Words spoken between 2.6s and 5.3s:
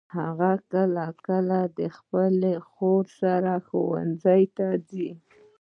خور سره ښوونځي ته ځي.